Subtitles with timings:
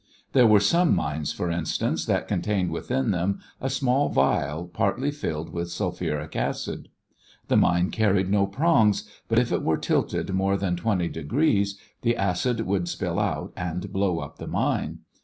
[0.33, 5.53] There were some mines, for instance, that contained within them a small vial partly filled
[5.53, 6.89] with sulphuric acid.
[7.49, 12.17] The mine carried no prongs, but if it were tilted more than twenty degrees the
[12.17, 15.01] acid would spill out and blow up the mine.